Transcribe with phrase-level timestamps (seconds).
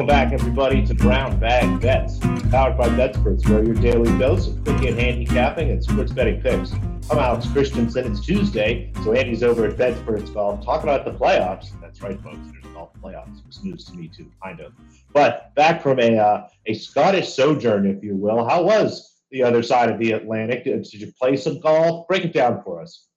[0.00, 4.64] Welcome back, everybody, to Brown Bag Bets, powered by BetSperts, where your daily dose of
[4.64, 6.72] quick and handicapping and sports betting picks.
[7.10, 8.10] I'm Alex Christensen.
[8.10, 11.78] It's Tuesday, so Andy's over at BetSperts Golf talking about the playoffs.
[11.82, 12.38] That's right, folks.
[12.50, 13.40] There's golf playoffs.
[13.40, 14.72] It was news to me too, kind of.
[15.12, 18.48] But back from a uh, a Scottish sojourn, if you will.
[18.48, 20.64] How was the other side of the Atlantic?
[20.64, 22.08] Did you play some golf?
[22.08, 23.09] Break it down for us.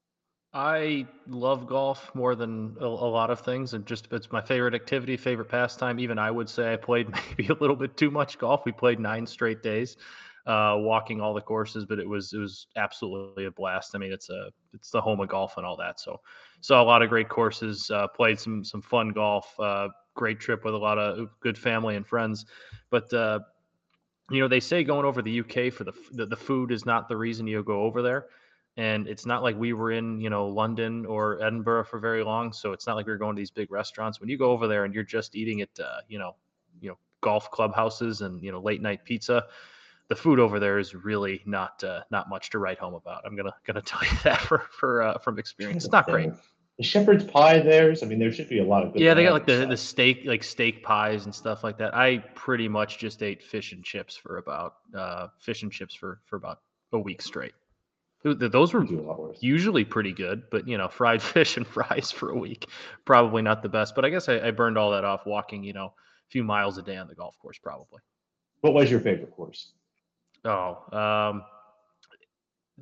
[0.54, 4.76] I love golf more than a, a, lot of things, and just it's my favorite
[4.76, 6.00] activity, favorite pastime.
[6.00, 8.62] Even I would say I played maybe a little bit too much golf.
[8.64, 9.98] We played nine straight days,
[10.46, 13.96] uh, walking all the courses, but it was it was absolutely a blast.
[13.96, 16.00] I mean, it's a it's the home of golf and all that.
[16.00, 16.20] So
[16.62, 19.60] saw a lot of great courses, uh, played some some fun golf.
[19.60, 22.46] Uh, great trip with a lot of good family and friends,
[22.92, 23.40] but uh,
[24.30, 27.10] you know they say going over the UK for the, the the food is not
[27.10, 28.28] the reason you go over there
[28.78, 32.52] and it's not like we were in you know london or edinburgh for very long
[32.52, 34.20] so it's not like we are going to these big restaurants.
[34.20, 36.36] When you go over there and you're just eating at uh, you know
[36.82, 39.46] you know golf clubhouses and you know late night pizza
[40.10, 43.24] the food over there is really not uh, not much to write home about.
[43.26, 45.86] I'm gonna gonna tell you that for, for uh, from experience.
[45.86, 46.32] It's not great.
[46.78, 49.34] The shepherd's pie there's i mean there should be a lot of yeah they got
[49.34, 51.96] like the, the steak like steak pies and stuff like that.
[51.96, 56.20] I pretty much just ate fish and chips for about uh, fish and chips for
[56.26, 57.54] for about a week straight
[58.24, 58.86] those were
[59.42, 62.68] usually pretty good, but you know, fried fish and fries for a week,
[63.06, 63.96] probably not the best.
[63.96, 66.78] But I guess I, I burned all that off walking, you know, a few miles
[66.78, 68.00] a day on the golf course, probably.
[68.62, 69.74] What was your favorite course?
[70.46, 71.44] Oh, um,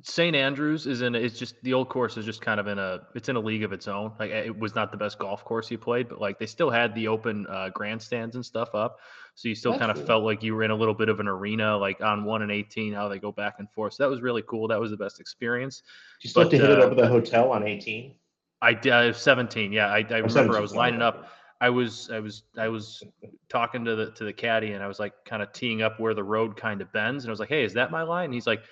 [0.00, 0.34] St.
[0.34, 1.14] Andrews is in.
[1.14, 3.00] It's just the old course is just kind of in a.
[3.14, 4.12] It's in a league of its own.
[4.18, 6.94] Like it was not the best golf course you played, but like they still had
[6.94, 9.00] the open uh, grandstands and stuff up,
[9.34, 10.06] so you still kind of cool.
[10.06, 12.50] felt like you were in a little bit of an arena, like on one and
[12.50, 13.92] eighteen, how they go back and forth.
[13.94, 14.66] So that was really cool.
[14.68, 15.82] That was the best experience.
[16.22, 18.14] You still but, have to hit uh, it over the hotel on eighteen.
[18.62, 19.08] I did.
[19.08, 19.72] Was seventeen.
[19.72, 21.28] Yeah, I, I remember I was lining up.
[21.60, 23.02] I was I was I was
[23.50, 26.12] talking to the to the caddy and I was like kind of teeing up where
[26.12, 28.26] the road kind of bends and I was like, hey, is that my line?
[28.26, 28.62] And he's like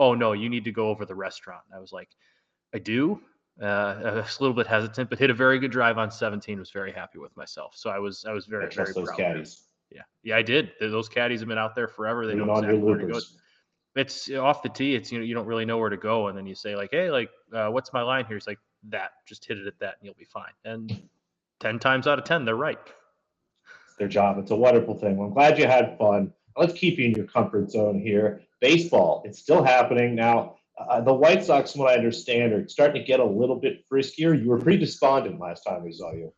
[0.00, 1.62] oh no, you need to go over the restaurant.
[1.68, 2.08] And I was like,
[2.74, 3.20] I do.
[3.62, 6.58] Uh, I was a little bit hesitant, but hit a very good drive on 17.
[6.58, 7.74] Was very happy with myself.
[7.76, 9.18] So I was I was very I very those proud.
[9.18, 9.62] caddies.
[9.90, 10.72] Yeah, yeah, I did.
[10.80, 12.26] Those caddies have been out there forever.
[12.26, 13.20] They don't know exactly where to go.
[13.96, 14.94] It's off the tee.
[14.94, 16.90] It's you know you don't really know where to go, and then you say like,
[16.92, 18.36] hey, like, uh, what's my line here?
[18.36, 19.10] It's like that.
[19.26, 20.52] Just hit it at that, and you'll be fine.
[20.64, 21.02] And
[21.58, 22.78] ten times out of ten, they're right.
[23.88, 24.38] It's their job.
[24.38, 25.16] It's a wonderful thing.
[25.16, 26.32] Well, I'm glad you had fun.
[26.56, 30.56] Let's keep you in your comfort zone here baseball, it's still happening now.
[30.78, 33.84] Uh, the White Sox, from what I understand, are starting to get a little bit
[33.90, 34.40] friskier.
[34.40, 36.32] You were pretty despondent last time we saw you.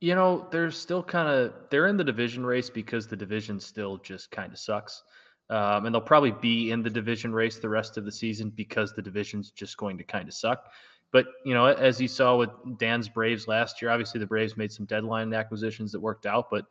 [0.00, 3.98] You know, they're still kind of they're in the division race because the division still
[3.98, 5.02] just kind of sucks.
[5.48, 8.92] Um, and they'll probably be in the division race the rest of the season because
[8.92, 10.64] the division's just going to kind of suck.
[11.12, 14.72] But you know, as you saw with Dan's Braves last year, obviously the Braves made
[14.72, 16.66] some deadline acquisitions that worked out, but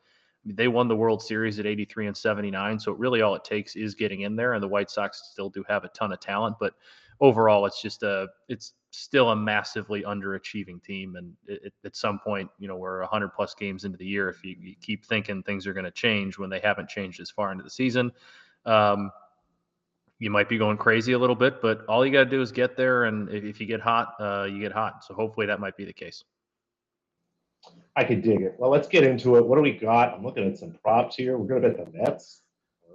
[0.46, 2.80] they won the World Series at 83 and 79.
[2.80, 4.54] So really all it takes is getting in there.
[4.54, 6.74] And the White Sox still do have a ton of talent, but
[7.20, 11.16] overall it's just a, it's still a massively underachieving team.
[11.16, 14.30] And it, at some point, you know, we're 100 plus games into the year.
[14.30, 17.32] If you, you keep thinking things are going to change when they haven't changed as
[17.32, 18.12] far into the season,
[18.66, 19.12] um,
[20.20, 22.52] you might be going crazy a little bit, but all you got to do is
[22.52, 23.06] get there.
[23.06, 25.04] And if, if you get hot, uh, you get hot.
[25.04, 26.24] So hopefully that might be the case.
[27.96, 28.56] I could dig it.
[28.58, 29.46] Well, let's get into it.
[29.46, 30.14] What do we got?
[30.14, 31.38] I'm looking at some props here.
[31.38, 32.42] We're gonna bet the Mets.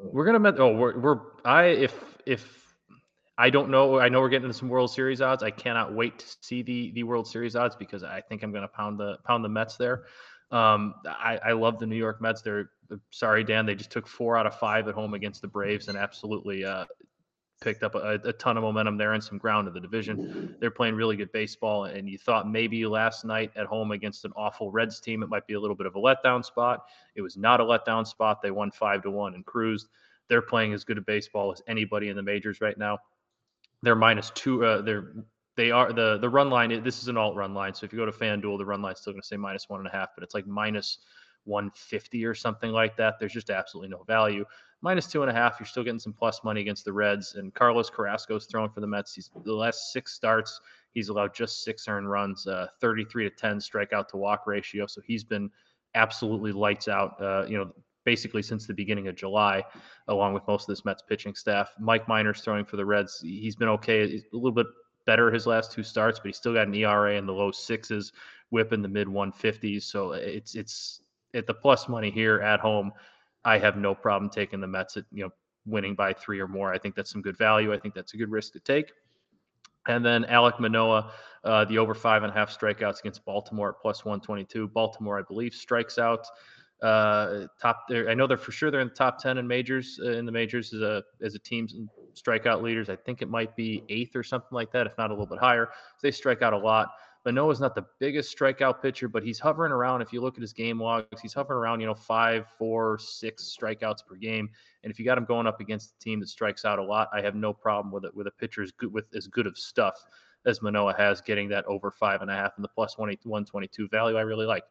[0.03, 0.61] We're gonna bet.
[0.61, 1.95] Oh, we're we're I if
[2.27, 2.75] if
[3.39, 3.99] I don't know.
[3.99, 5.43] I know we're getting into some World Series odds.
[5.43, 8.69] I cannot wait to see the the World Series odds because I think I'm gonna
[8.69, 10.05] pound the pound the Mets there.
[10.51, 12.43] Um, I, I love the New York Mets.
[12.43, 12.71] They're
[13.11, 13.67] sorry, Dan.
[13.67, 16.85] They just took four out of five at home against the Braves and absolutely uh,
[17.61, 20.57] picked up a, a, ton of momentum there and some ground in the division.
[20.61, 24.33] They're playing really good baseball, and you thought maybe last night at home against an
[24.35, 26.87] awful Reds team, it might be a little bit of a letdown spot.
[27.15, 28.41] It was not a letdown spot.
[28.43, 29.89] They won five to one and cruised.
[30.29, 32.99] They're playing as good a baseball as anybody in the majors right now.
[33.83, 34.65] They're minus two.
[34.65, 35.13] Uh, they're
[35.57, 36.83] they are the the run line.
[36.83, 39.01] This is an alt run line, so if you go to FanDuel, the run line's
[39.01, 40.99] still going to say minus one and a half, but it's like minus
[41.45, 43.19] 150 or something like that.
[43.19, 44.45] There's just absolutely no value
[44.83, 45.57] minus two and a half.
[45.59, 47.35] You're still getting some plus money against the Reds.
[47.35, 49.15] And Carlos Carrasco is throwing for the Mets.
[49.15, 50.61] He's the last six starts.
[50.93, 54.87] He's allowed just six earned runs, uh, 33 to 10 strikeout to walk ratio.
[54.87, 55.51] So he's been
[55.95, 57.21] absolutely lights out.
[57.21, 57.73] Uh, you know,
[58.05, 59.63] basically since the beginning of July,
[60.09, 61.73] along with most of this Mets pitching staff.
[61.79, 63.21] Mike Minor's throwing for the Reds.
[63.21, 64.09] He's been okay.
[64.09, 64.67] He's a little bit
[65.07, 68.13] better his last two starts, but he's still got an ERA in the low sixes,
[68.51, 69.83] whip in the mid 150s.
[69.83, 71.03] So it's it's
[71.35, 72.93] at the plus money here at home.
[73.45, 75.31] I have no problem taking the Mets at you know
[75.67, 76.73] winning by three or more.
[76.73, 77.73] I think that's some good value.
[77.73, 78.93] I think that's a good risk to take.
[79.89, 81.13] And then Alek Manoah,
[81.45, 84.69] uh, the over five and a half strikeouts against Baltimore at plus 122.
[84.69, 86.27] Baltimore, I believe, strikes out
[86.83, 90.01] Uh, top, I know they're for sure they're in the top ten in majors.
[90.03, 91.69] Uh, in the majors as a as a team
[92.15, 92.89] strikeout leaders.
[92.89, 95.39] I think it might be eighth or something like that, if not a little bit
[95.39, 95.69] higher.
[95.73, 96.89] So they strike out a lot.
[97.27, 100.01] Manoah's not the biggest strikeout pitcher, but he's hovering around.
[100.01, 103.55] If you look at his game logs, he's hovering around, you know, five, four, six
[103.61, 104.49] strikeouts per game.
[104.83, 107.09] And if you got him going up against a team that strikes out a lot,
[107.13, 108.15] I have no problem with it.
[108.15, 109.95] With a pitcher as good with as good of stuff
[110.47, 113.89] as Manoah has, getting that over five and a half and the plus 20, 122
[113.89, 114.65] value, I really like.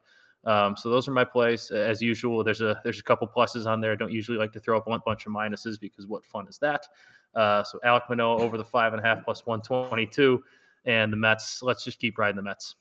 [0.46, 1.70] Um, so those are my plays.
[1.70, 3.92] As usual, there's a there's a couple pluses on there.
[3.92, 6.58] I don't usually like to throw up a bunch of minuses because what fun is
[6.60, 6.88] that?
[7.36, 10.44] Uh, so Alek Manoah over the five and a half plus 122
[10.86, 11.62] and the Mets.
[11.62, 12.76] Let's just keep riding the Mets.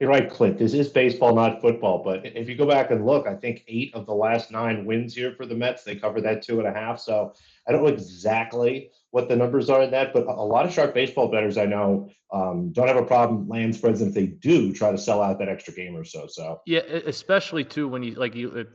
[0.00, 0.58] You're right, Clint.
[0.58, 2.02] This is baseball, not football.
[2.02, 5.14] But if you go back and look, I think eight of the last nine wins
[5.14, 6.98] here for the Mets, they cover that two and a half.
[6.98, 7.34] So
[7.68, 10.94] I don't know exactly what the numbers are in that, but a lot of sharp
[10.94, 14.72] baseball bettors I know um, don't have a problem land spreads, and if they do,
[14.72, 16.26] try to sell out that extra game or so.
[16.26, 18.66] So yeah, especially too when you like you,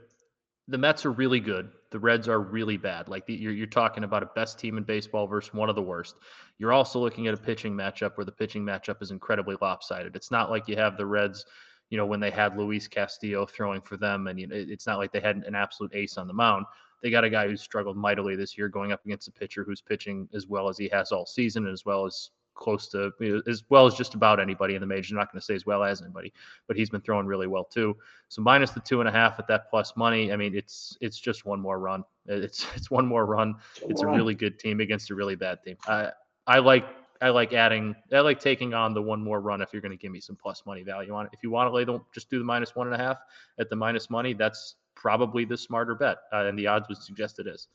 [0.67, 3.07] the Mets are really good the Reds are really bad.
[3.07, 5.81] Like the, you're you're talking about a best team in baseball versus one of the
[5.81, 6.15] worst.
[6.59, 10.15] You're also looking at a pitching matchup where the pitching matchup is incredibly lopsided.
[10.15, 11.45] It's not like you have the Reds,
[11.89, 14.97] you know, when they had Luis Castillo throwing for them, and you know, it's not
[14.97, 16.65] like they had an absolute ace on the mound.
[17.01, 19.81] They got a guy who's struggled mightily this year, going up against a pitcher who's
[19.81, 23.11] pitching as well as he has all season, as well as close to
[23.47, 25.13] as well as just about anybody in the major.
[25.13, 26.33] I'm not going to say as well as anybody,
[26.67, 27.95] but he's been throwing really well too.
[28.27, 30.33] So minus the two and a half at that plus money.
[30.33, 32.03] I mean, it's it's just one more run.
[32.25, 33.55] It's it's one more run.
[33.83, 35.77] It's a really good team against a really bad team.
[35.87, 36.11] I
[36.45, 36.85] I like
[37.21, 39.97] I like adding I like taking on the one more run if you're going to
[39.97, 41.31] give me some plus money value on it.
[41.33, 43.19] If you want to lay the just do the minus one and a half
[43.59, 47.39] at the minus money, that's probably the smarter bet, uh, and the odds would suggest
[47.39, 47.67] it is.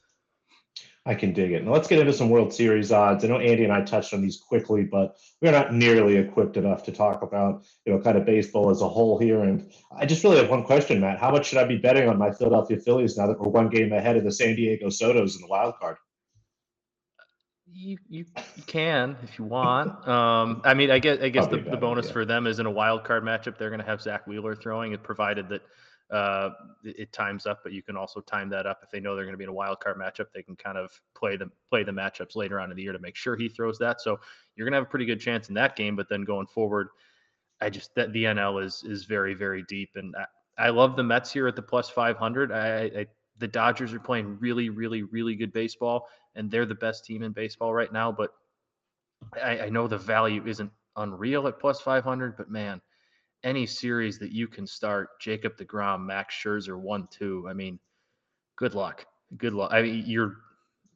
[1.05, 1.65] I can dig it.
[1.65, 3.25] Now let's get into some World Series odds.
[3.25, 6.85] I know Andy and I touched on these quickly, but we're not nearly equipped enough
[6.85, 9.41] to talk about, you know, kind of baseball as a whole here.
[9.43, 11.19] And I just really have one question, Matt.
[11.19, 13.93] How much should I be betting on my Philadelphia Phillies now that we're one game
[13.93, 15.97] ahead of the San Diego Sotos in the wild card?
[17.75, 18.27] You, you
[18.67, 20.07] can if you want.
[20.07, 22.71] Um, I mean, I guess I guess the, the bonus for them is in a
[22.71, 23.59] wild card matchup.
[23.59, 25.63] They're going to have Zack Wheeler throwing, it provided that
[26.13, 26.51] uh,
[26.85, 29.33] it, times up, but you can also time that up if they know they're going
[29.33, 30.27] to be in a wild card matchup.
[30.33, 32.99] They can kind of play the play the matchups later on in the year to
[32.99, 34.01] make sure he throws that.
[34.03, 34.21] So
[34.55, 35.97] you're going to have a pretty good chance in that game.
[35.97, 36.89] But then going forward,
[37.63, 40.15] I just that the NL is is very very deep, and
[40.59, 42.53] I, I love the Mets here at the plus 500.
[42.53, 43.07] I, I
[43.39, 47.33] the Dodgers are playing really really really good baseball, and they're the best team in
[47.33, 48.13] baseball right now.
[48.13, 48.35] But
[49.43, 52.83] I, I know the value isn't unreal at plus 500, but man
[53.45, 57.47] any series that you can start Jacob DeGrom, Max Scherzer, one, two.
[57.49, 57.79] I mean,
[58.57, 59.07] good luck.
[59.37, 59.71] Good luck.
[59.73, 60.37] I mean, you're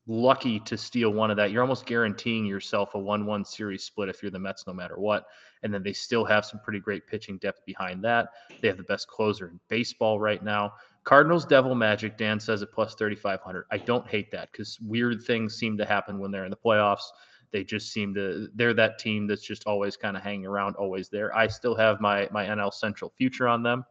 [0.07, 1.51] lucky to steal one of that.
[1.51, 4.99] You're almost guaranteeing yourself a 1 1 series split if you're the Mets, no matter
[4.99, 5.27] what.
[5.63, 8.29] And then they still have some pretty great pitching depth behind that.
[8.61, 10.75] They have the best closer in baseball right now.
[11.05, 13.67] Cardinals Devil Magic, Dan says at plus 3,500.
[13.71, 17.05] I don't hate that because weird things seem to happen when they're in the playoffs.
[17.53, 21.09] They just seem to they're that team that's just always kind of hanging around, always
[21.09, 21.35] there.
[21.35, 23.85] I still have my my NL Central future on them.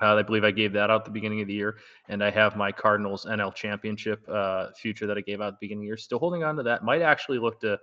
[0.00, 2.56] Uh, I believe I gave that out the beginning of the year, and I have
[2.56, 5.88] my Cardinals NL Championship uh, future that I gave out at the beginning of the
[5.88, 5.96] year.
[5.96, 6.84] Still holding on to that.
[6.84, 7.78] Might actually look to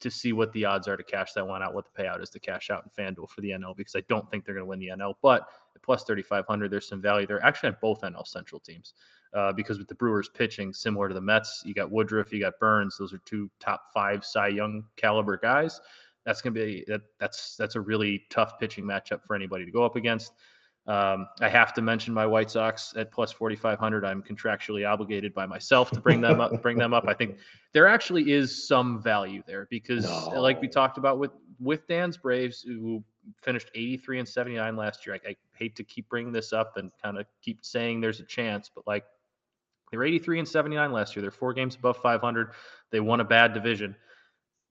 [0.00, 2.28] to see what the odds are to cash that one out, what the payout is
[2.30, 4.68] to cash out in FanDuel for the NL, because I don't think they're going to
[4.68, 5.14] win the NL.
[5.22, 5.46] But
[5.82, 7.42] plus 3,500, there's some value there.
[7.44, 8.94] Actually, on both NL Central teams
[9.34, 12.58] uh, because with the Brewers pitching similar to the Mets, you got Woodruff, you got
[12.58, 12.96] Burnes.
[12.98, 15.80] Those are two top five Cy Young caliber guys.
[16.24, 19.70] That's going to be that, that's that's a really tough pitching matchup for anybody to
[19.70, 20.32] go up against.
[20.86, 24.04] Um, I have to mention my White Sox at plus 4,500.
[24.04, 26.50] I'm contractually obligated by myself to bring them up.
[26.62, 27.04] Bring them up.
[27.08, 27.38] I think
[27.72, 30.40] there actually is some value there because, no.
[30.40, 33.02] like we talked about with with Dan's Braves, who
[33.42, 35.18] finished 83 and 79 last year.
[35.24, 38.24] I, I hate to keep bringing this up and kind of keep saying there's a
[38.24, 39.04] chance, but like
[39.94, 41.22] they were 83 and 79 last year.
[41.22, 42.50] They're four games above 500.
[42.90, 43.94] They won a bad division.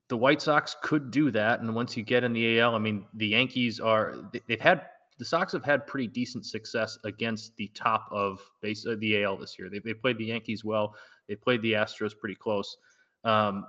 [0.10, 3.06] The White Sox could do that, and once you get in the AL, I mean,
[3.14, 4.18] the Yankees are
[4.50, 4.88] they've had
[5.18, 9.38] the Sox have had pretty decent success against the top of base uh, the AL
[9.38, 9.70] this year.
[9.70, 10.94] They they played the Yankees well.
[11.30, 12.76] They played the Astros pretty close.
[13.24, 13.66] Um,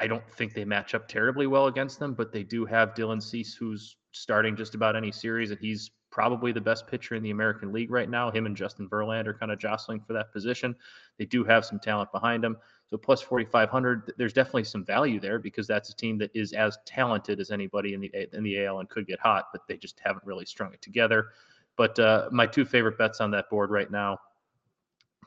[0.00, 3.22] I don't think they match up terribly well against them, but they do have Dylan
[3.22, 7.30] Cease, who's starting just about any series, and he's probably the best pitcher in the
[7.30, 8.30] American League right now.
[8.30, 10.74] Him and Justin Verlander are kind of jostling for that position.
[11.18, 12.56] They do have some talent behind them.
[12.88, 16.78] So plus 4,500, there's definitely some value there because that's a team that is as
[16.84, 20.00] talented as anybody in the in the AL and could get hot, but they just
[20.04, 21.28] haven't really strung it together.
[21.76, 24.18] But uh, my two favorite bets on that board right now,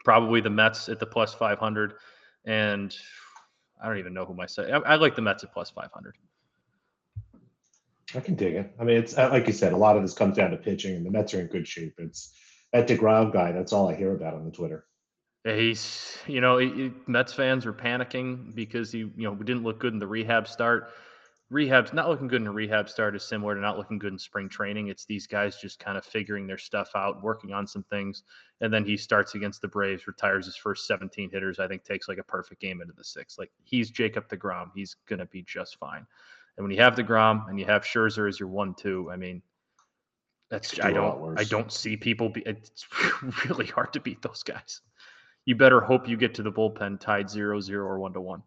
[0.03, 1.93] probably the Mets at the plus 500,
[2.43, 2.95] and
[3.81, 4.47] I don't even know who my.
[4.57, 6.15] I, I like the Mets at plus 500.
[8.15, 8.73] I can dig it.
[8.79, 10.95] I mean, it's uh, like you said, a lot of this comes down to pitching,
[10.95, 11.95] and the Mets are in good shape.
[11.97, 12.33] It's
[12.71, 14.85] That DeGrom guy, that's all I hear about on the Twitter.
[15.43, 19.93] He's, you know, he, Mets fans are panicking because he, you know, didn't look good
[19.93, 20.91] in the rehab start.
[21.53, 24.17] Rehab's not looking good in a rehab start is similar to not looking good in
[24.17, 24.87] spring training.
[24.87, 28.23] It's these guys just kind of figuring their stuff out, working on some things,
[28.61, 31.59] and then he starts against the Braves, retires his first 17 hitters.
[31.59, 33.37] I think takes like a perfect game into the sixth.
[33.37, 36.07] Like he's Jacob Degrom, he's gonna be just fine.
[36.57, 39.41] And when you have Degrom and you have Scherzer as your one-two, I mean,
[40.49, 42.29] that's I don't I don't see people.
[42.29, 42.85] Be, it's
[43.45, 44.81] really hard to beat those guys.
[45.45, 48.43] You better hope you get to the bullpen tied 0-0 or one to one.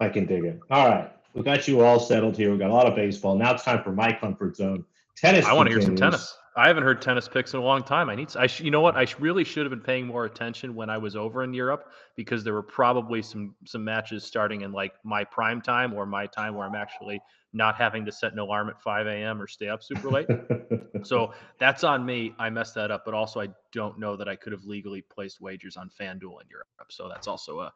[0.00, 0.60] I can dig it.
[0.70, 2.52] All right, we got you all settled here.
[2.52, 3.36] We got a lot of baseball.
[3.36, 4.84] Now it's time for my comfort zone.
[5.16, 5.46] Tennis.
[5.46, 6.36] I want to hear some tennis.
[6.54, 8.10] I haven't heard tennis picks in a long time.
[8.10, 8.36] I need.
[8.36, 8.94] I sh- you know what?
[8.96, 12.44] I really should have been paying more attention when I was over in Europe because
[12.44, 16.54] there were probably some some matches starting in like my prime time or my time
[16.54, 17.20] where I'm actually
[17.54, 19.40] not having to set an alarm at 5 a.m.
[19.40, 20.26] or stay up super late.
[21.02, 22.34] so that's on me.
[22.38, 23.04] I messed that up.
[23.04, 26.48] But also, I don't know that I could have legally placed wagers on FanDuel in
[26.50, 26.68] Europe.
[26.90, 27.72] So that's also a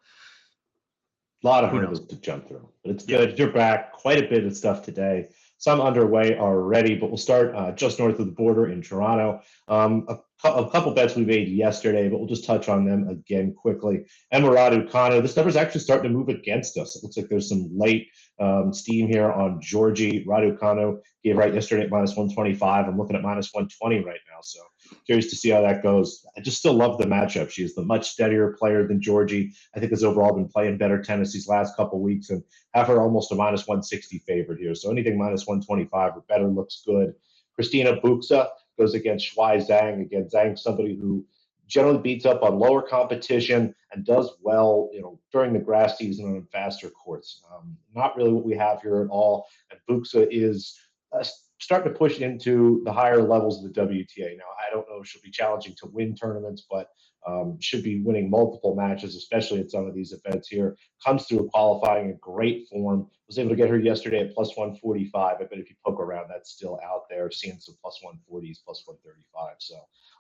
[1.45, 2.69] a lot of hurdles to jump through.
[2.83, 3.39] But it's good.
[3.39, 3.93] You're back.
[3.93, 5.29] Quite a bit of stuff today.
[5.59, 9.41] Some underway already, but we'll start uh, just north of the border in Toronto.
[9.69, 13.55] Um, a, a, couple bets we made yesterday, but we'll just touch on them again
[13.55, 14.05] quickly.
[14.31, 16.97] Emma Raducanu, this number's actually starting to move against us.
[16.97, 20.99] It looks like there's some late um, steam here on Giorgi Raducanu.
[21.25, 22.87] Gave right yesterday at minus 125.
[22.87, 24.39] I'm looking at minus 120 right now.
[24.43, 24.61] So
[25.07, 26.25] curious to see how that goes.
[26.37, 27.51] I just still love the matchup.
[27.51, 29.53] She's the much steadier player than Giorgi.
[29.75, 32.43] I think has overall been playing better tennis these last couple weeks and
[32.75, 34.75] have her almost a minus 160 favorite here.
[34.75, 37.15] So anything minus 125 or better looks good.
[37.55, 40.03] Cristina Bucsa goes against Shuai Zhang.
[40.03, 41.25] Again, Zhang, somebody who
[41.67, 46.27] generally beats up on lower competition and does well, you know, during the grass season
[46.27, 47.43] on faster courts.
[47.53, 49.47] Um, not really what we have here at all.
[49.71, 50.79] And Bucsa is
[51.13, 51.25] uh,
[51.59, 54.37] starting to push into the higher levels of the WTA.
[54.37, 56.89] Now, I don't know if she'll be challenging to win tournaments, but
[57.27, 60.77] um, should be winning multiple matches, especially at some of these events here.
[61.05, 63.09] Comes through qualifying in great form.
[63.29, 65.37] Was able to get her yesterday at plus 145.
[65.37, 68.85] I bet if you poke around, that's still out there, seeing some plus 140s, plus
[68.87, 69.55] 135.
[69.59, 69.75] So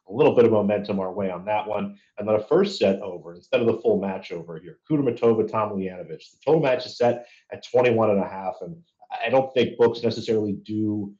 [0.09, 1.97] a little bit of momentum our way on that one.
[2.19, 4.79] And then a first set over instead of the full match over here.
[4.91, 6.09] Kudermetova, Tomljanovic.
[6.09, 8.57] The total match is set at 21 and a half.
[8.61, 8.76] And
[9.25, 11.15] I don't think books necessarily do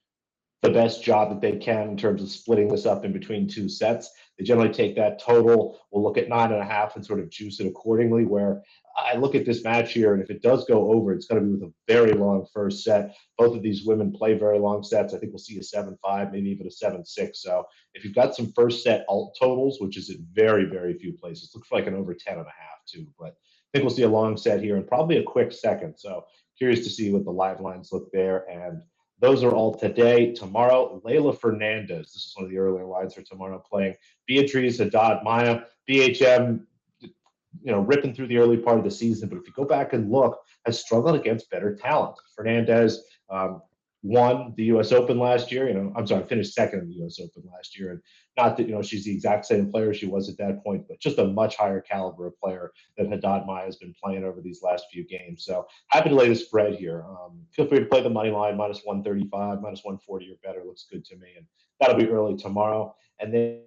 [0.62, 3.68] the best job that they can in terms of splitting this up in between two
[3.68, 4.10] sets.
[4.38, 7.30] They generally take that total, we'll look at nine and a half and sort of
[7.30, 8.25] juice it accordingly.
[8.25, 8.62] Where
[8.96, 11.46] I look at this match here, and if it does go over, it's going to
[11.46, 13.16] be with a very long first set.
[13.38, 15.14] Both of these women play very long sets.
[15.14, 17.42] I think we'll see a 7 5, maybe even a 7 6.
[17.42, 21.12] So if you've got some first set alt totals, which is in very, very few
[21.12, 23.06] places, looks like an over 10 and a half, too.
[23.18, 25.96] But I think we'll see a long set here and probably a quick second.
[25.96, 26.25] So
[26.58, 28.44] curious to see what the live lines look there.
[28.50, 28.82] And
[29.20, 30.32] those are all today.
[30.32, 32.12] Tomorrow, Leylah Fernandez.
[32.12, 33.94] This is one of the earlier lines for tomorrow playing
[34.26, 35.61] Beatriz Haddad Maia.
[35.88, 36.61] BHM,
[37.00, 39.28] you know, ripping through the early part of the season.
[39.28, 42.16] But if you go back and look, has struggled against better talent.
[42.35, 43.62] Fernandez um,
[44.06, 44.92] won the U.S.
[44.92, 45.68] Open last year.
[45.68, 47.18] You know, I'm sorry, finished second in the U.S.
[47.20, 48.00] Open last year, and
[48.36, 51.00] not that you know she's the exact same player she was at that point, but
[51.00, 54.60] just a much higher caliber of player that Haddad Maia has been playing over these
[54.62, 55.44] last few games.
[55.44, 57.04] So happy to lay the spread here.
[57.08, 60.64] Um, feel free to play the money line minus 135, minus 140 or better.
[60.64, 61.46] Looks good to me, and
[61.80, 62.94] that'll be early tomorrow.
[63.18, 63.62] And then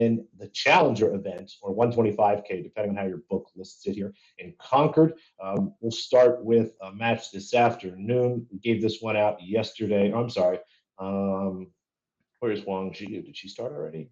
[0.00, 4.54] in the Challenger event, or 125K, depending on how your book lists it here, in
[4.58, 5.14] Concord.
[5.42, 8.46] Um, we'll start with a match this afternoon.
[8.50, 10.10] We gave this one out yesterday.
[10.12, 10.58] Oh, I'm sorry.
[10.98, 11.68] Um,
[12.40, 13.24] where's Wang Xiyu?
[13.24, 14.10] Did she start already?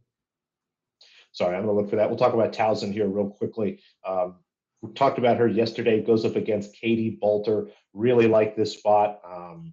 [1.32, 2.08] Sorry, I'm going to look for that.
[2.08, 3.80] We'll talk about Tauson here real quickly.
[4.06, 4.36] Um,
[4.82, 6.02] we talked about her yesterday.
[6.02, 7.70] Goes up against Katie Boulter.
[7.94, 9.72] Really like this spot um,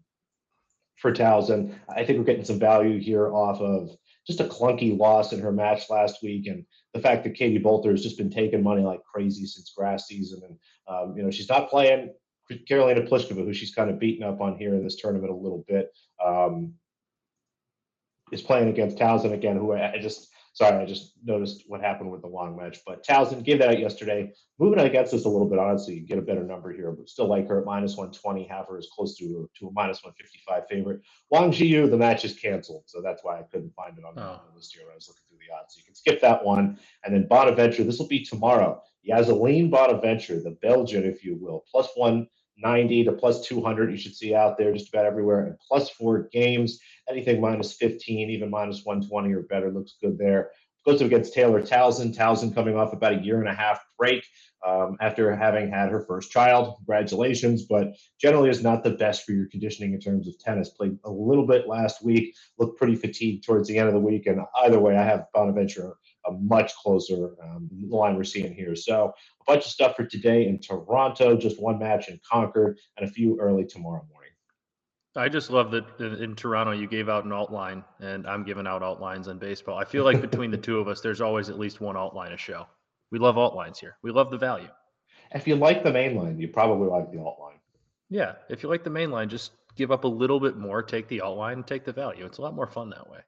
[0.96, 1.76] for Tauson.
[1.90, 3.90] I think we're getting some value here off of
[4.26, 7.92] just a clunky loss in her match last week, and the fact that Katie Boulter
[7.92, 11.50] has just been taking money like crazy since grass season, and um, you know she's
[11.50, 12.14] not playing
[12.52, 15.64] Karolina Pliskova, who she's kind of beaten up on here in this tournament a little
[15.68, 15.92] bit,
[16.24, 16.74] um,
[18.32, 22.22] is playing against Tauson again, who I just Sorry, I just noticed what happened with
[22.22, 22.80] the long match.
[22.88, 24.32] But Tauson gave that out yesterday.
[24.58, 27.28] Moving against us a little bit, honestly, you get a better number here, but still
[27.28, 31.02] like her at minus 120, have her as close to, to a minus 155 favorite.
[31.30, 32.84] Wang Xiyu, the match is canceled.
[32.86, 34.40] So that's why I couldn't find it on oh.
[34.50, 35.76] the list here when I was looking through the odds.
[35.76, 36.80] So you can skip that one.
[37.04, 38.82] And then Bonaventure, this will be tomorrow.
[39.06, 44.16] Ysaline Bonaventure, the Belgian, if you will, plus one 90 to plus 200 you should
[44.16, 48.86] see out there just about everywhere and plus four games anything minus 15 even minus
[48.86, 50.52] 120 or better looks good there
[50.86, 52.14] Goes up against Taylor Townsend.
[52.14, 54.24] Townsend coming off about a year and a half break
[54.64, 56.76] um, after having had her first child.
[56.78, 60.70] Congratulations, but generally is not the best for your conditioning in terms of tennis.
[60.70, 64.28] Played a little bit last week, looked pretty fatigued towards the end of the week.
[64.28, 65.96] And either way, I have Bonaventure
[66.28, 68.76] a much closer um, line we're seeing here.
[68.76, 73.08] So a bunch of stuff for today in Toronto, just one match in Concord, and
[73.08, 74.32] a few early tomorrow morning.
[75.18, 78.84] I just love that in Toronto you gave out an outline, and I'm giving out
[78.84, 79.78] outlines in baseball.
[79.78, 82.38] I feel like between the two of us, there's always at least one outline a
[82.38, 82.68] show.
[83.12, 83.98] We love outlines here.
[84.02, 84.68] We love the value.
[85.34, 87.60] If you like the main line, you probably like the outline.
[88.10, 91.08] Yeah, if you like the main line, just give up a little bit more, take
[91.08, 92.26] the outline, take the value.
[92.26, 93.20] It's a lot more fun that way.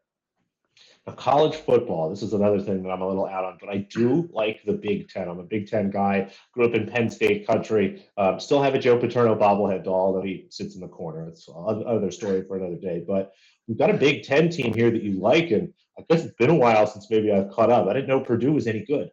[1.07, 3.77] Now, college football, this is another thing that I'm a little out on, but I
[3.89, 5.29] do like the Big Ten.
[5.29, 8.79] I'm a Big Ten guy, grew up in Penn State country, um, still have a
[8.79, 11.25] Joe Paterno bobblehead doll that he sits in the corner.
[11.29, 13.05] It's another story for another day.
[13.07, 13.31] But
[13.69, 16.49] we've got a Big Ten team here that you like, and I guess it's been
[16.49, 17.87] a while since maybe I've caught up.
[17.87, 19.09] I didn't know Purdue was any good.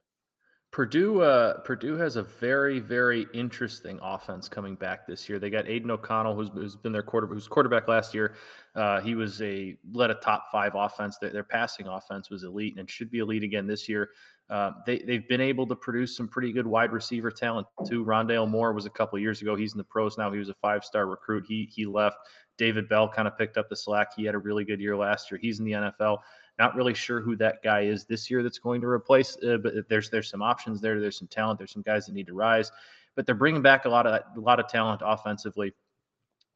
[0.75, 5.39] Purdue, uh, Purdue has a very, very interesting offense coming back this year.
[5.39, 8.35] They got Aidan O'Connell, who's, who's been their quarterback, who's quarterback last year.
[8.75, 11.17] Uh, he was a led a top five offense.
[11.19, 14.11] Their, their, passing offense was elite and should be elite again this year.
[14.51, 18.05] Uh, they they've been able to produce some pretty good wide receiver talent too.
[18.05, 19.55] Rondale Moore was a couple years ago.
[19.55, 20.33] He's in the pros now.
[20.33, 21.45] He was a five star recruit.
[21.47, 22.17] He he left.
[22.59, 24.09] David Bell kind of picked up the slack.
[24.17, 25.39] He had a really good year last year.
[25.41, 26.19] He's in the NFL.
[26.59, 29.75] Not really sure who that guy is this year that's going to replace, uh, but
[29.89, 31.01] there's there's some options there.
[31.01, 31.59] There's some talent.
[31.59, 32.71] There's some guys that need to rise,
[33.17, 35.73] but they're bringing back a lot of a lot of talent offensively.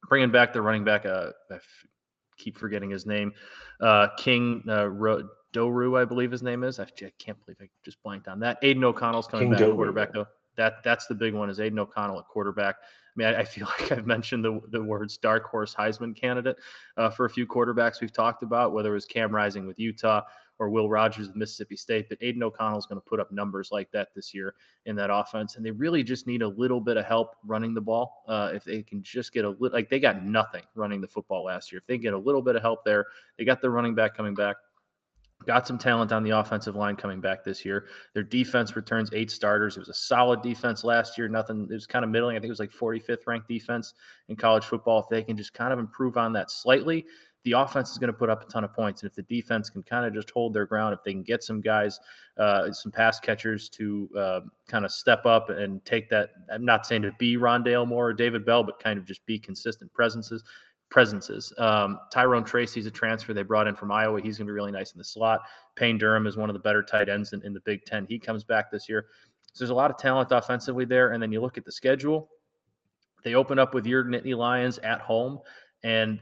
[0.09, 1.05] Bringing back the running back.
[1.05, 1.87] Uh, I f-
[2.39, 3.33] keep forgetting his name.
[3.81, 6.79] Uh, King uh, Ro- Doerue, I believe his name is.
[6.79, 8.59] I, I, can't believe I just blanked on that.
[8.63, 10.27] Aidan O'Connell's coming King back quarterback though.
[10.59, 12.77] That that's the big one is Aidan O'Connell at quarterback
[13.19, 16.57] I mean, I, I, feel like I've mentioned the, the words dark horse Heisman candidate
[16.97, 20.23] uh, for a few quarterbacks we've talked about, whether it was Cam Rising with Utah
[20.61, 22.09] or Will Rogers with Mississippi State.
[22.09, 24.55] But Aidan O'Connell is going to put up numbers like that this year
[24.87, 25.57] in that offense.
[25.57, 28.25] And they really just need a little bit of help running the ball.
[28.27, 31.45] Uh, if they can just get a little, like they got nothing running the football
[31.45, 31.79] last year.
[31.79, 33.07] If they get a little bit of help there,
[33.37, 34.57] they got the running back coming back.
[35.47, 37.87] Got some talent on the offensive line coming back this year.
[38.13, 39.77] Their defense returns eight starters.
[39.77, 41.29] It was a solid defense last year.
[41.29, 42.37] Nothing, it was kind of middling.
[42.37, 43.95] I think it was like 45th ranked defense
[44.29, 45.01] in college football.
[45.01, 47.07] If they can just kind of improve on that slightly,
[47.45, 49.03] the offense is going to put up a ton of points.
[49.03, 51.43] And if the defense can kind of just hold their ground, if they can get
[51.45, 52.01] some guys,
[52.37, 56.85] uh, some pass catchers to uh, kind of step up and take that, I'm not
[56.85, 60.43] saying to be Rondale Moore or David Bell, but kind of just be consistent presences
[60.91, 61.53] presences.
[61.59, 64.21] Um, Tyrone Tracy's a transfer they brought in from Iowa.
[64.21, 65.41] He's going to be really nice in the slot.
[65.77, 68.07] Payne Durham is one of the better tight ends in, in the Big Ten.
[68.09, 69.07] He comes back this year.
[69.53, 71.13] So there's a lot of talent offensively there.
[71.13, 72.31] And then you look at the schedule.
[73.25, 75.41] They open up with your Nittany Lions at home.
[75.83, 76.21] And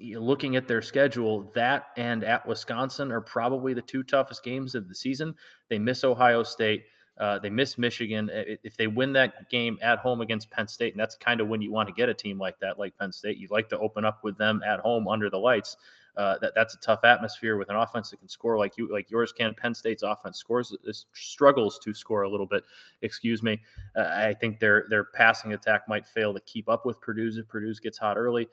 [0.00, 4.88] looking at their schedule, that and at Wisconsin are probably the two toughest games of
[4.88, 5.34] the season.
[5.68, 6.84] They miss Ohio State.
[7.20, 8.30] Uh, they miss Michigan.
[8.32, 11.60] If they win that game at home against Penn State, and that's kind of when
[11.60, 14.06] you want to get a team like that, like Penn State, you'd like to open
[14.06, 15.76] up with them at home under the lights.
[16.16, 19.10] Uh, that, that's a tough atmosphere with an offense that can score like you like
[19.10, 19.54] yours can.
[19.54, 20.74] Penn State's offense scores
[21.12, 22.64] struggles to score a little bit.
[23.02, 23.60] Excuse me.
[23.94, 27.46] Uh, I think their their passing attack might fail to keep up with Purdue's if
[27.48, 28.48] Purdue gets hot early.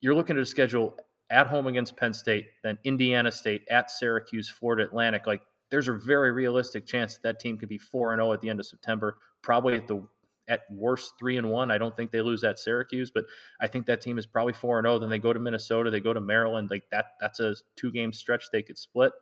[0.00, 0.96] You're looking at a schedule
[1.30, 5.26] at home against Penn State, then Indiana State at Syracuse, Florida Atlantic.
[5.26, 8.42] Like there's a very realistic chance that, that team could be 4 and 0 at
[8.42, 10.06] the end of September, probably at the
[10.46, 11.70] at worst 3 and 1.
[11.70, 13.24] I don't think they lose at Syracuse, but
[13.58, 14.98] I think that team is probably 4 and 0.
[14.98, 18.12] Then they go to Minnesota, they go to Maryland, like that that's a two game
[18.12, 19.12] stretch they could split.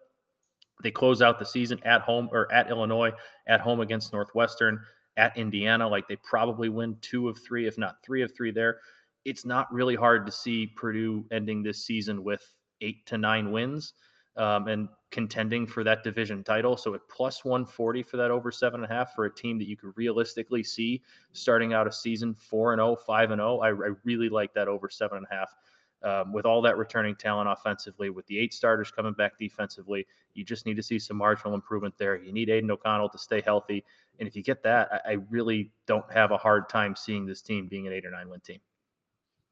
[0.82, 3.12] They close out the season at home or at Illinois,
[3.46, 4.80] at home against Northwestern,
[5.16, 8.80] at Indiana, like they probably win 2 of 3 if not 3 of 3 there.
[9.24, 12.42] It's not really hard to see Purdue ending this season with
[12.80, 13.92] 8 to 9 wins
[14.40, 16.76] um, and contending for that division title.
[16.76, 19.68] So at plus 140 for that over seven and a half for a team that
[19.68, 23.58] you could realistically see starting out a season four and 0, 5 and 0.
[23.58, 25.54] I, I really like that over seven and a half.
[26.02, 30.42] Um, with all that returning talent offensively, with the eight starters coming back defensively, you
[30.42, 32.16] just need to see some marginal improvement there.
[32.16, 33.84] You need Aidan O'Connell to stay healthy.
[34.18, 37.42] And if you get that, I, I really don't have a hard time seeing this
[37.42, 38.60] team being an eight or nine win team.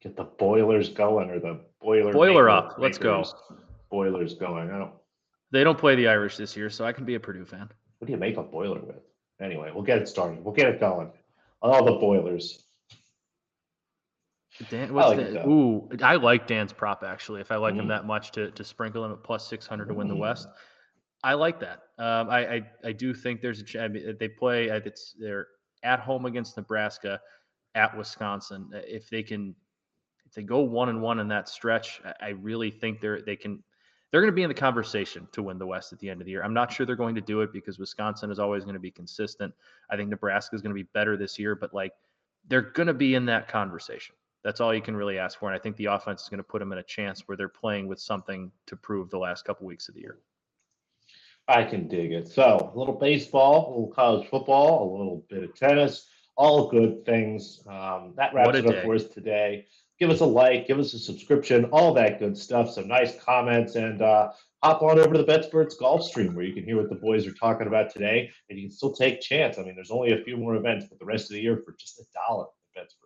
[0.01, 2.11] Get the boilers going or the boiler.
[2.11, 2.77] Boiler up.
[2.79, 3.23] Let's go.
[3.89, 4.69] Boilers going.
[4.69, 4.93] I don't.
[5.51, 7.69] They don't play the Irish this year, so I can be a Purdue fan.
[7.97, 9.01] What do you make a boiler with?
[9.41, 10.43] Anyway, we'll get it started.
[10.43, 11.11] We'll get it going.
[11.61, 12.63] All the boilers.
[14.69, 17.39] Dan, what's I like the, ooh, I like Dan's prop actually.
[17.39, 17.81] If I like mm-hmm.
[17.81, 20.47] him that much to to sprinkle him at plus six hundred to win the West,
[21.23, 21.83] I like that.
[21.97, 24.65] Um, I, I, I do think there's a chance they play.
[24.67, 25.47] It's they're
[25.83, 27.21] at home against Nebraska,
[27.75, 28.69] at Wisconsin.
[28.73, 29.55] If they can,
[30.25, 33.63] if they go one and one in that stretch, I really think they're they can
[34.11, 36.25] they're going to be in the conversation to win the West at the end of
[36.25, 36.43] the year.
[36.43, 38.91] I'm not sure they're going to do it because Wisconsin is always going to be
[38.91, 39.53] consistent.
[39.89, 41.93] I think Nebraska is going to be better this year, but like
[42.47, 44.15] they're going to be in that conversation.
[44.43, 45.49] That's all you can really ask for.
[45.49, 47.49] And I think the offense is going to put them in a chance where they're
[47.49, 50.17] playing with something to prove the last couple weeks of the year.
[51.47, 52.27] I can dig it.
[52.27, 57.03] So, a little baseball, a little college football, a little bit of tennis, all good
[57.05, 57.61] things.
[57.67, 58.81] Um, that wraps it up day.
[58.83, 59.65] for us today.
[59.99, 62.71] Give us a like, give us a subscription, all that good stuff.
[62.71, 64.31] Some nice comments, and uh,
[64.63, 67.27] hop on over to the BetSperts Golf Stream where you can hear what the boys
[67.27, 69.57] are talking about today, and you can still take chance.
[69.57, 71.75] I mean, there's only a few more events, but the rest of the year for
[71.77, 72.45] just a dollar.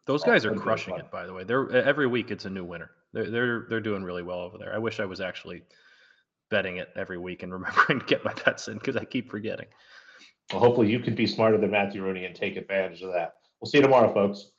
[0.05, 1.43] Those guys are crushing it, by the way.
[1.43, 2.91] They're every week it's a new winner.
[3.13, 4.73] They're they're they're doing really well over there.
[4.73, 5.63] I wish I was actually
[6.49, 9.67] betting it every week and remembering to get my bets in because I keep forgetting.
[10.51, 13.33] Well, hopefully you can be smarter than Matthew Rooney and take advantage of that.
[13.59, 14.51] We'll see you tomorrow, folks.